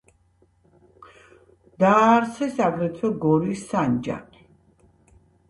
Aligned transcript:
დააარსეს 1.83 2.57
აგრეთვე 2.69 3.13
გორის 3.27 3.63
სანჯაყი. 3.75 4.43